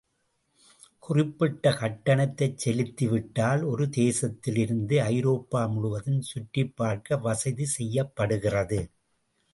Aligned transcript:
குறிப்பிட்ட 0.99 1.71
கட்டணத்தைச் 1.71 2.57
செலுத்திவிட்டால் 2.57 3.63
ஒரு 3.63 3.89
தேசத்தில் 3.89 4.55
இருந்து 4.55 5.01
ஐரோப்பா 5.01 5.65
முழுவதும் 5.65 6.21
சுற்றிப் 6.21 6.75
பார்க்க 6.75 7.17
வசதி 7.17 7.65
செய்யப்படுகிறது. 7.65 8.81